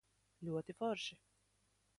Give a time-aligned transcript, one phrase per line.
[0.47, 1.21] Ļoti forši.